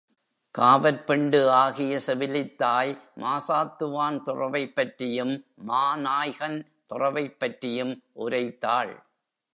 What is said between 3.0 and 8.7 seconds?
மாசாத்துவான் துறவைப் பற்றியும், மாநாய்கன் துறவைப்பற்றியும் உரைத்